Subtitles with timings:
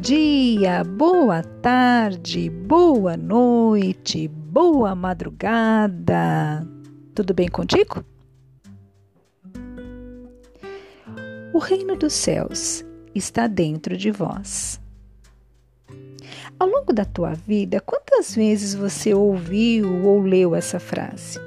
[0.00, 6.66] dia, boa tarde, boa noite, boa madrugada.
[7.14, 8.02] Tudo bem contigo?
[11.52, 12.82] O reino dos céus
[13.14, 14.80] está dentro de vós.
[16.58, 21.38] Ao longo da tua vida, quantas vezes você ouviu ou leu essa frase?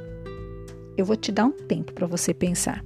[0.96, 2.86] Eu vou te dar um tempo para você pensar.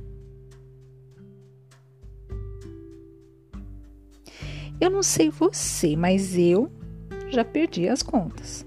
[4.79, 6.71] Eu não sei você, mas eu
[7.29, 8.65] já perdi as contas.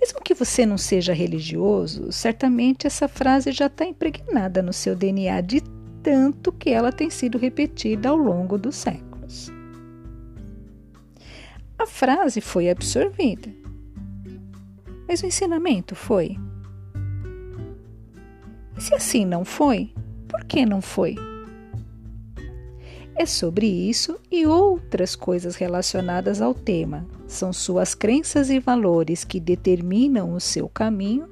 [0.00, 5.42] Mesmo que você não seja religioso, certamente essa frase já está impregnada no seu DNA
[5.42, 5.60] de
[6.02, 9.50] tanto que ela tem sido repetida ao longo dos séculos.
[11.78, 13.48] A frase foi absorvida,
[15.06, 16.36] mas o ensinamento foi.
[18.76, 19.92] E se assim não foi,
[20.26, 21.16] por que não foi?
[23.20, 27.06] É sobre isso e outras coisas relacionadas ao tema.
[27.26, 31.28] São suas crenças e valores que determinam o seu caminho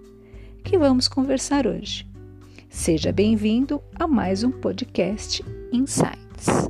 [0.63, 2.07] que vamos conversar hoje.
[2.69, 6.69] Seja bem-vindo a mais um podcast Insights.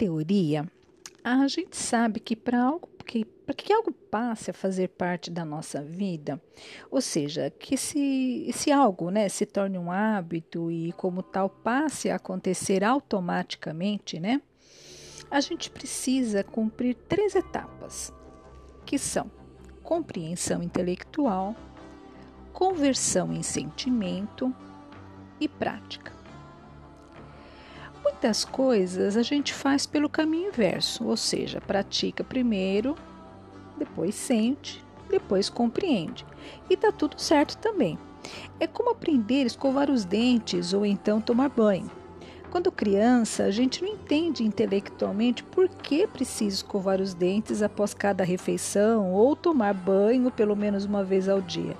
[0.00, 0.66] Teoria,
[1.22, 5.44] a gente sabe que para algo que para que algo passe a fazer parte da
[5.44, 6.40] nossa vida,
[6.90, 12.16] ou seja, que se algo, né, se torne um hábito e como tal passe a
[12.16, 14.40] acontecer automaticamente, né?
[15.30, 18.10] A gente precisa cumprir três etapas,
[18.86, 19.30] que são
[19.82, 21.54] compreensão intelectual,
[22.52, 24.54] conversão em sentimento
[25.38, 26.19] e prática.
[28.22, 32.94] Muitas coisas a gente faz pelo caminho inverso, ou seja, pratica primeiro,
[33.78, 36.26] depois sente, depois compreende.
[36.68, 37.98] E tá tudo certo também.
[38.60, 41.90] É como aprender a escovar os dentes ou então tomar banho.
[42.50, 48.22] Quando criança, a gente não entende intelectualmente por que precisa escovar os dentes após cada
[48.22, 51.74] refeição ou tomar banho pelo menos uma vez ao dia.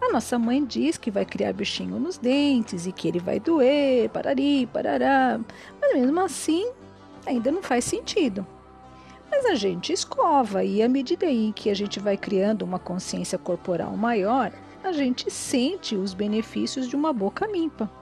[0.00, 4.08] A nossa mãe diz que vai criar bichinho nos dentes e que ele vai doer,
[4.08, 5.38] parari, parará.
[5.80, 6.70] Mas mesmo assim,
[7.26, 8.46] ainda não faz sentido.
[9.30, 13.38] Mas a gente escova e à medida em que a gente vai criando uma consciência
[13.38, 14.50] corporal maior,
[14.82, 17.99] a gente sente os benefícios de uma boca limpa.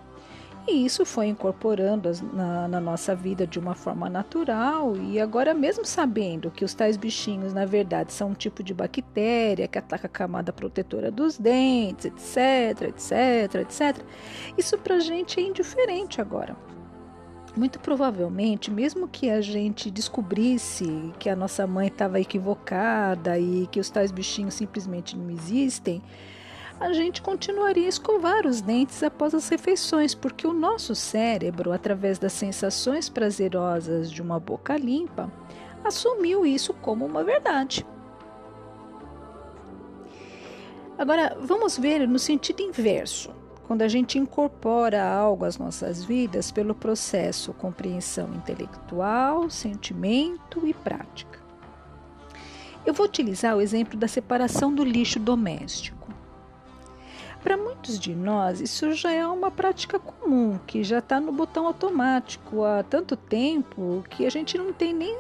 [0.70, 4.94] E isso foi incorporando na, na, nossa vida de uma forma natural.
[4.98, 9.66] E agora, mesmo sabendo que os tais bichinhos, na verdade, são um tipo de bactéria
[9.66, 14.04] que ataca a camada protetora dos dentes, etc, etc, etc,
[14.58, 16.54] isso pra gente é indiferente agora.
[17.56, 23.80] Muito provavelmente, mesmo que a gente descobrisse que a nossa mãe estava equivocada e que
[23.80, 26.02] os tais bichinhos simplesmente não existem,
[26.80, 32.18] a gente continuaria a escovar os dentes após as refeições, porque o nosso cérebro, através
[32.18, 35.30] das sensações prazerosas de uma boca limpa,
[35.84, 37.84] assumiu isso como uma verdade.
[40.96, 43.30] Agora, vamos ver no sentido inverso.
[43.66, 51.38] Quando a gente incorpora algo às nossas vidas pelo processo compreensão intelectual, sentimento e prática.
[52.86, 55.98] Eu vou utilizar o exemplo da separação do lixo doméstico.
[57.42, 61.66] Para muitos de nós, isso já é uma prática comum, que já está no botão
[61.66, 65.16] automático há tanto tempo que a gente não tem nem,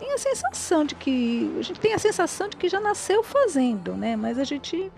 [0.00, 1.54] nem a sensação de que.
[1.58, 4.16] A gente tem a sensação de que já nasceu fazendo, né?
[4.16, 4.90] Mas a gente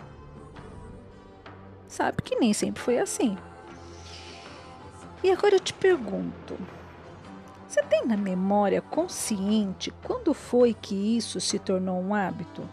[1.87, 3.37] sabe que nem sempre foi assim.
[5.23, 6.57] E agora eu te pergunto:
[7.69, 12.67] você tem na memória consciente quando foi que isso se tornou um hábito?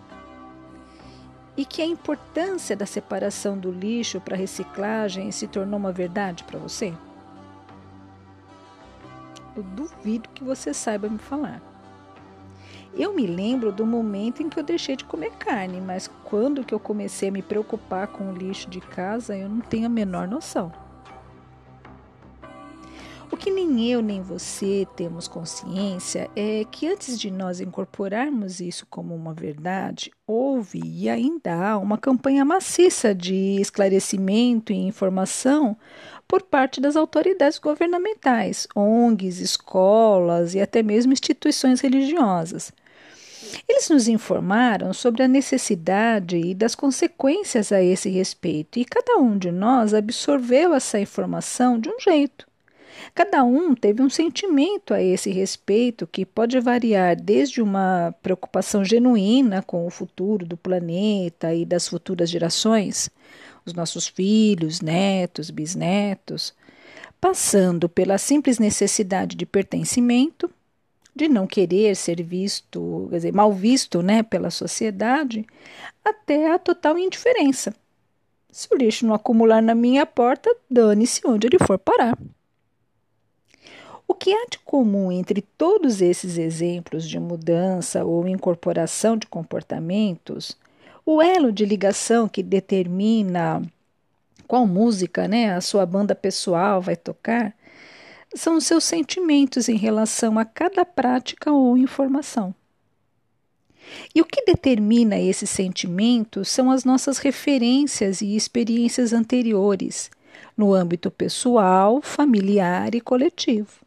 [1.58, 6.60] E que a importância da separação do lixo para reciclagem se tornou uma verdade para
[6.60, 6.94] você?
[9.56, 11.60] Eu duvido que você saiba me falar.
[12.94, 16.74] Eu me lembro do momento em que eu deixei de comer carne, mas quando que
[16.74, 20.28] eu comecei a me preocupar com o lixo de casa, eu não tenho a menor
[20.28, 20.72] noção.
[23.30, 28.88] O que nem eu nem você temos consciência é que antes de nós incorporarmos isso
[28.90, 35.78] como uma verdade, houve e ainda há uma campanha maciça de esclarecimento e informação
[36.26, 42.72] por parte das autoridades governamentais, ONGs, escolas e até mesmo instituições religiosas.
[43.68, 49.38] Eles nos informaram sobre a necessidade e das consequências a esse respeito, e cada um
[49.38, 52.48] de nós absorveu essa informação de um jeito.
[53.14, 59.62] Cada um teve um sentimento a esse respeito que pode variar desde uma preocupação genuína
[59.62, 63.10] com o futuro do planeta e das futuras gerações,
[63.66, 66.54] os nossos filhos, netos, bisnetos,
[67.20, 70.50] passando pela simples necessidade de pertencimento,
[71.16, 75.46] de não querer ser visto, quer dizer, mal visto, né, pela sociedade,
[76.06, 77.74] até a total indiferença.
[78.52, 82.18] Se o lixo não acumular na minha porta, dane-se onde ele for parar.
[84.08, 90.58] O que há de comum entre todos esses exemplos de mudança ou incorporação de comportamentos,
[91.06, 93.62] o elo de ligação que determina
[94.48, 97.54] qual música né, a sua banda pessoal vai tocar,
[98.34, 102.56] são os seus sentimentos em relação a cada prática ou informação.
[104.14, 110.10] E o que determina esse sentimento são as nossas referências e experiências anteriores,
[110.56, 113.87] no âmbito pessoal, familiar e coletivo.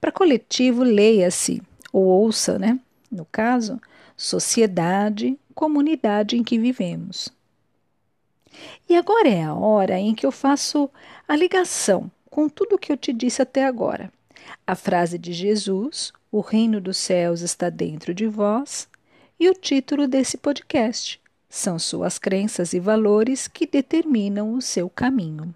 [0.00, 1.62] Para coletivo, leia-se,
[1.92, 2.78] ou ouça, né?
[3.10, 3.80] No caso,
[4.16, 7.28] sociedade, comunidade em que vivemos.
[8.88, 10.90] E agora é a hora em que eu faço
[11.26, 14.12] a ligação com tudo o que eu te disse até agora.
[14.66, 18.88] A frase de Jesus, o reino dos céus está dentro de vós,
[19.38, 21.20] e o título desse podcast.
[21.48, 25.54] São suas crenças e valores que determinam o seu caminho.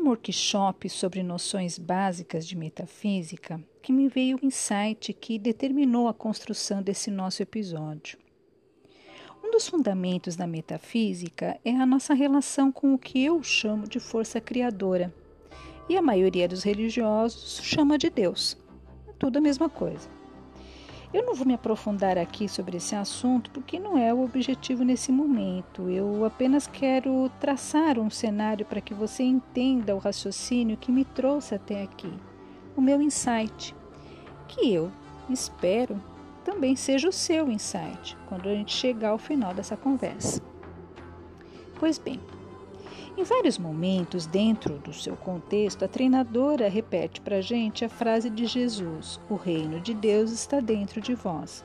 [0.00, 6.14] Num workshop sobre noções básicas de metafísica que me veio o insight que determinou a
[6.14, 8.18] construção desse nosso episódio.
[9.44, 14.00] Um dos fundamentos da metafísica é a nossa relação com o que eu chamo de
[14.00, 15.12] força criadora,
[15.86, 18.56] e a maioria dos religiosos chama de Deus.
[19.06, 20.08] É tudo a mesma coisa.
[21.12, 25.10] Eu não vou me aprofundar aqui sobre esse assunto porque não é o objetivo nesse
[25.10, 25.90] momento.
[25.90, 31.56] Eu apenas quero traçar um cenário para que você entenda o raciocínio que me trouxe
[31.56, 32.12] até aqui,
[32.76, 33.74] o meu insight,
[34.46, 34.92] que eu
[35.28, 36.00] espero
[36.44, 40.40] também seja o seu insight quando a gente chegar ao final dessa conversa.
[41.78, 42.20] Pois bem,
[43.16, 48.30] em vários momentos, dentro do seu contexto, a treinadora repete para a gente a frase
[48.30, 51.64] de Jesus: O reino de Deus está dentro de vós.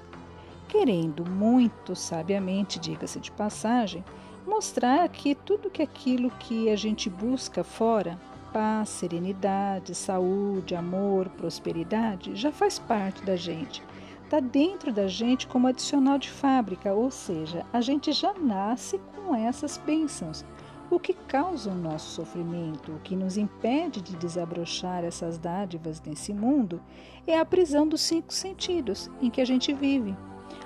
[0.68, 4.04] Querendo muito sabiamente, diga-se de passagem,
[4.46, 8.20] mostrar que tudo que aquilo que a gente busca fora,
[8.52, 13.84] paz, serenidade, saúde, amor, prosperidade, já faz parte da gente.
[14.24, 19.36] Está dentro da gente como adicional de fábrica, ou seja, a gente já nasce com
[19.36, 20.44] essas bênçãos
[20.90, 26.34] o que causa o nosso sofrimento, o que nos impede de desabrochar essas dádivas nesse
[26.34, 26.82] mundo,
[27.26, 30.16] é a prisão dos cinco sentidos em que a gente vive: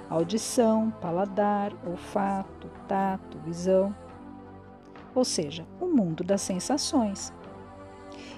[0.10, 3.96] audição, paladar, olfato, tato, visão.
[5.16, 7.34] Ou seja, o mundo das sensações.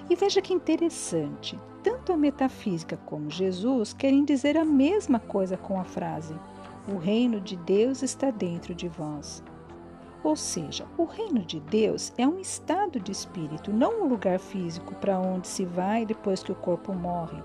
[0.08, 5.80] E veja que interessante, tanto a metafísica como Jesus querem dizer a mesma coisa com
[5.80, 6.34] a frase:
[6.88, 9.42] O reino de Deus está dentro de vós.
[10.24, 14.94] Ou seja, o reino de Deus é um estado de espírito, não um lugar físico
[14.94, 17.42] para onde se vai depois que o corpo morre,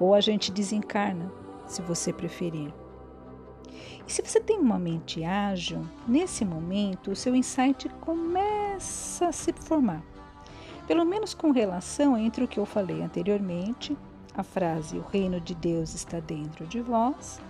[0.00, 1.30] ou a gente desencarna,
[1.66, 2.72] se você preferir.
[4.06, 9.52] E se você tem uma mente ágil, nesse momento o seu insight começa a se
[9.52, 10.02] formar.
[10.86, 13.96] Pelo menos com relação entre o que eu falei anteriormente,
[14.36, 17.40] a frase O reino de Deus está dentro de vós,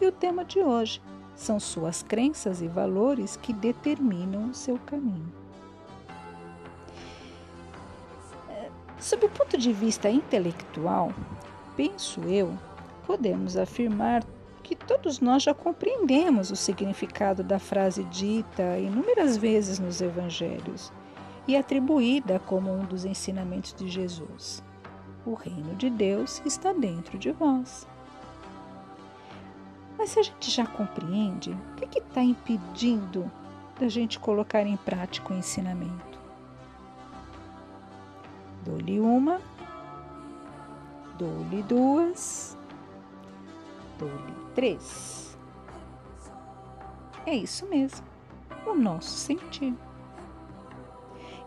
[0.00, 1.00] e o tema de hoje,
[1.36, 5.32] são suas crenças e valores que determinam o seu caminho.
[8.98, 11.12] Sob o ponto de vista intelectual,
[11.76, 12.52] penso eu,
[13.06, 14.24] podemos afirmar
[14.62, 20.90] que todos nós já compreendemos o significado da frase dita inúmeras vezes nos evangelhos
[21.46, 24.64] e atribuída como um dos ensinamentos de Jesus.
[25.24, 27.86] O reino de Deus está dentro de vós.
[29.98, 33.30] Mas se a gente já compreende, o que está impedindo
[33.78, 36.18] da gente colocar em prática o ensinamento?
[38.64, 39.40] Dou-lhe uma,
[41.16, 42.56] dou-lhe duas,
[43.98, 45.38] dou-lhe três.
[47.24, 48.06] É isso mesmo,
[48.66, 49.74] o nosso sentir.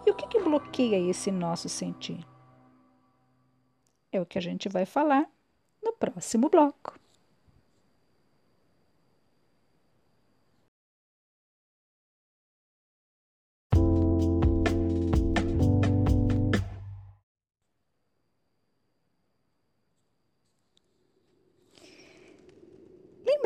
[0.05, 2.25] E o que, que bloqueia esse nosso sentir?
[4.11, 5.29] É o que a gente vai falar
[5.83, 6.98] no próximo bloco.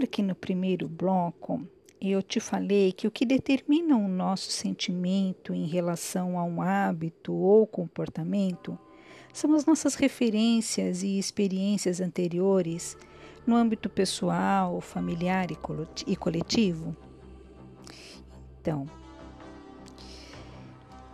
[0.03, 1.65] Lembra que no primeiro bloco
[2.01, 7.31] eu te falei que o que determina o nosso sentimento em relação a um hábito
[7.31, 8.77] ou comportamento
[9.31, 12.97] são as nossas referências e experiências anteriores
[13.47, 15.47] no âmbito pessoal, familiar
[16.05, 16.93] e coletivo?
[18.59, 18.85] Então,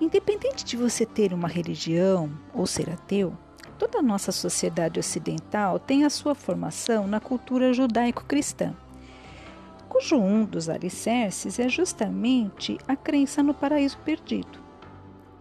[0.01, 3.37] independente de você ter uma religião ou ser ateu,
[3.79, 8.75] toda a nossa sociedade ocidental tem a sua formação na cultura judaico-cristã
[9.89, 14.59] cujo um dos alicerces é justamente a crença no paraíso perdido.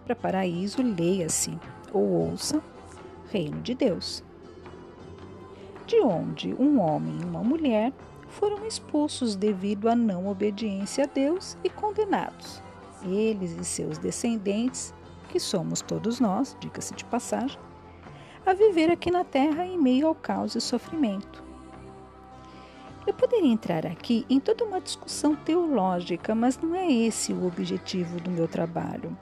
[0.05, 1.57] Para paraíso, leia-se
[1.93, 2.63] ou ouça
[3.31, 4.25] Reino de Deus,
[5.87, 7.93] de onde um homem e uma mulher
[8.31, 12.63] foram expulsos devido à não obediência a Deus e condenados.
[13.05, 14.95] Eles e seus descendentes,
[15.29, 17.59] que somos todos nós, diga-se de passagem,
[18.49, 21.45] a viver aqui na terra em meio ao caos e sofrimento.
[23.07, 28.19] Eu poderia entrar aqui em toda uma discussão teológica, mas não é esse o objetivo
[28.21, 29.17] do meu trabalho,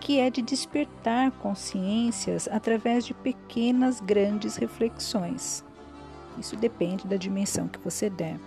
[0.00, 5.64] que é de despertar consciências através de pequenas, grandes reflexões.
[6.38, 8.38] Isso depende da dimensão que você der.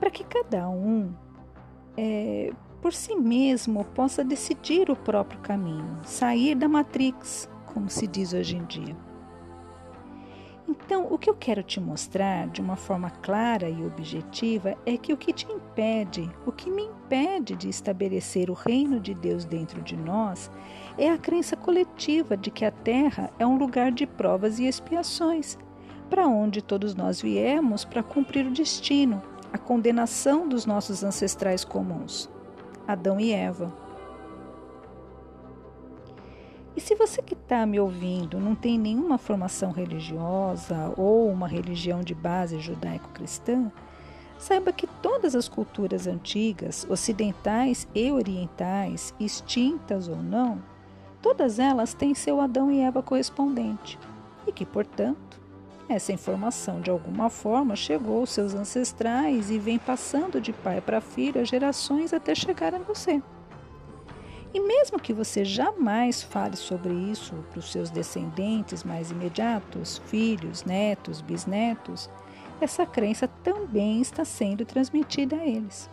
[0.00, 1.12] Para que cada um,
[1.96, 8.32] é, por si mesmo, possa decidir o próprio caminho, sair da matrix, como se diz
[8.32, 8.96] hoje em dia.
[10.68, 15.12] Então, o que eu quero te mostrar de uma forma clara e objetiva é que
[15.12, 19.82] o que te impede, o que me impede de estabelecer o reino de Deus dentro
[19.82, 20.50] de nós,
[20.96, 25.58] é a crença coletiva de que a Terra é um lugar de provas e expiações,
[26.08, 29.20] para onde todos nós viemos para cumprir o destino,
[29.52, 32.30] a condenação dos nossos ancestrais comuns,
[32.86, 33.81] Adão e Eva.
[36.76, 42.00] E se você que está me ouvindo não tem nenhuma formação religiosa ou uma religião
[42.00, 43.70] de base judaico-cristã,
[44.38, 50.62] saiba que todas as culturas antigas, ocidentais e orientais, extintas ou não,
[51.20, 53.98] todas elas têm seu Adão e Eva correspondente,
[54.46, 55.40] e que, portanto,
[55.88, 61.00] essa informação de alguma forma chegou aos seus ancestrais e vem passando de pai para
[61.00, 63.22] filho gerações até chegar a você.
[64.54, 70.64] E mesmo que você jamais fale sobre isso para os seus descendentes mais imediatos, filhos,
[70.64, 72.10] netos, bisnetos,
[72.60, 75.88] essa crença também está sendo transmitida a eles.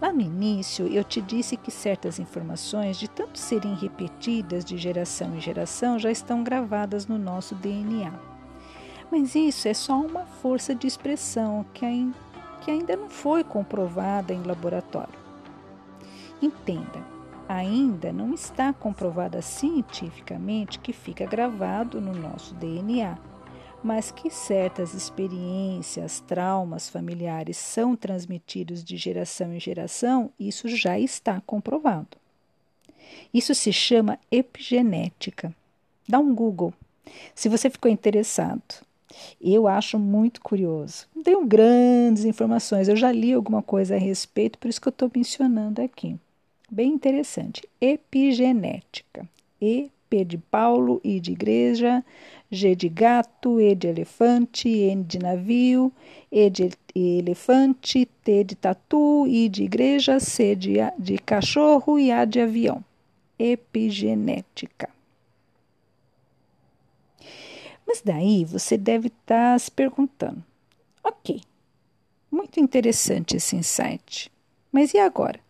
[0.00, 5.36] Lá no início, eu te disse que certas informações, de tanto serem repetidas de geração
[5.36, 8.10] em geração, já estão gravadas no nosso DNA.
[9.10, 15.19] Mas isso é só uma força de expressão que ainda não foi comprovada em laboratório.
[16.42, 17.04] Entenda,
[17.46, 23.18] ainda não está comprovada cientificamente que fica gravado no nosso DNA,
[23.82, 31.42] mas que certas experiências, traumas familiares são transmitidos de geração em geração, isso já está
[31.42, 32.16] comprovado.
[33.34, 35.54] Isso se chama epigenética.
[36.08, 36.72] Dá um Google
[37.34, 38.86] se você ficou interessado.
[39.40, 41.06] Eu acho muito curioso.
[41.22, 45.10] Tenho grandes informações, eu já li alguma coisa a respeito, por isso que eu estou
[45.14, 46.18] mencionando aqui
[46.70, 47.68] bem interessante.
[47.80, 49.28] Epigenética.
[49.60, 52.04] E, P de Paulo, I de igreja,
[52.50, 55.92] G de gato, E de elefante, N de navio,
[56.30, 62.24] E de elefante, T de tatu, I de igreja, C de, de cachorro e A
[62.24, 62.84] de avião.
[63.38, 64.88] Epigenética.
[67.86, 70.44] Mas daí você deve estar tá se perguntando:
[71.02, 71.40] ok,
[72.30, 74.30] muito interessante esse insight,
[74.70, 75.40] mas e agora?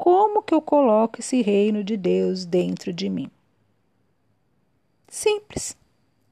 [0.00, 3.30] Como que eu coloco esse reino de Deus dentro de mim?
[5.06, 5.76] Simples.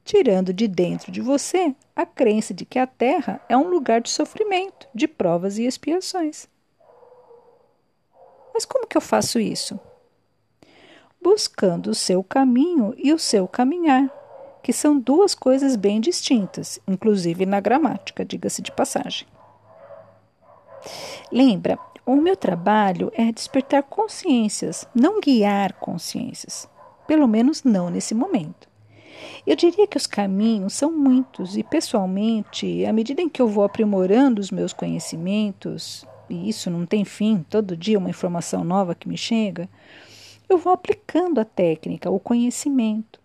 [0.02, 4.08] tirando de dentro de você a crença de que a Terra é um lugar de
[4.08, 6.48] sofrimento, de provas e expiações.
[8.54, 9.78] Mas como que eu faço isso?
[11.20, 14.08] Buscando o seu caminho e o seu caminhar,
[14.62, 19.28] que são duas coisas bem distintas, inclusive na gramática, diga-se de passagem.
[21.30, 21.78] Lembra,
[22.14, 26.66] o meu trabalho é despertar consciências, não guiar consciências,
[27.06, 28.66] pelo menos não nesse momento.
[29.46, 33.62] Eu diria que os caminhos são muitos e, pessoalmente, à medida em que eu vou
[33.62, 39.06] aprimorando os meus conhecimentos, e isso não tem fim, todo dia uma informação nova que
[39.06, 39.68] me chega,
[40.48, 43.20] eu vou aplicando a técnica, o conhecimento.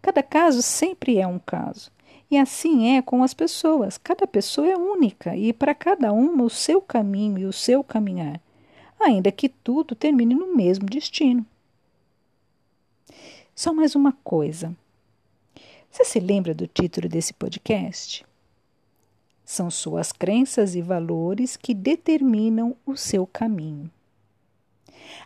[0.00, 1.90] Cada caso sempre é um caso.
[2.30, 3.96] E assim é com as pessoas.
[3.96, 8.40] Cada pessoa é única e para cada uma o seu caminho e o seu caminhar,
[9.00, 11.44] ainda que tudo termine no mesmo destino.
[13.54, 14.76] Só mais uma coisa.
[15.90, 18.24] Você se lembra do título desse podcast?
[19.44, 23.90] São suas crenças e valores que determinam o seu caminho.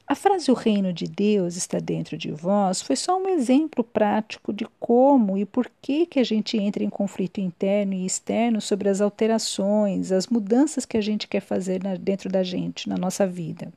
[0.07, 4.53] A frase O reino de Deus está dentro de vós foi só um exemplo prático
[4.53, 8.89] de como e por que, que a gente entra em conflito interno e externo sobre
[8.89, 13.73] as alterações, as mudanças que a gente quer fazer dentro da gente, na nossa vida.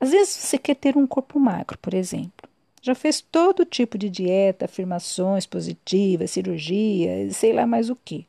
[0.00, 2.48] Às vezes você quer ter um corpo magro, por exemplo.
[2.82, 8.26] Já fez todo tipo de dieta, afirmações positivas, cirurgia, sei lá mais o que.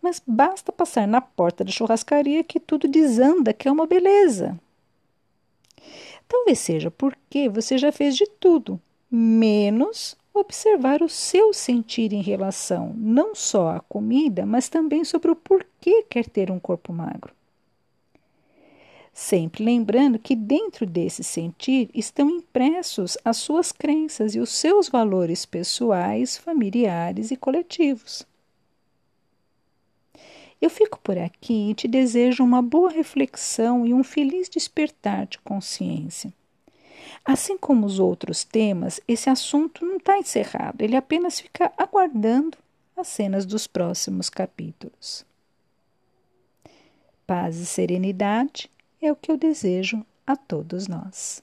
[0.00, 4.56] Mas basta passar na porta da churrascaria que tudo desanda, que é uma beleza.
[6.30, 12.94] Talvez seja porque você já fez de tudo, menos observar o seu sentir em relação
[12.96, 17.34] não só à comida, mas também sobre o porquê quer ter um corpo magro.
[19.12, 25.44] Sempre lembrando que dentro desse sentir estão impressos as suas crenças e os seus valores
[25.44, 28.24] pessoais, familiares e coletivos.
[30.60, 35.38] Eu fico por aqui e te desejo uma boa reflexão e um feliz despertar de
[35.38, 36.32] consciência.
[37.24, 42.58] Assim como os outros temas, esse assunto não está encerrado, ele apenas fica aguardando
[42.96, 45.24] as cenas dos próximos capítulos.
[47.26, 51.42] Paz e serenidade é o que eu desejo a todos nós.